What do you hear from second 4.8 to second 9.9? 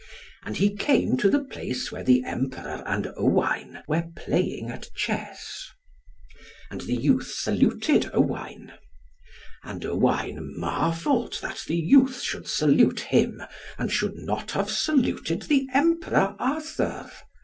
chess. And the youth saluted Owain. And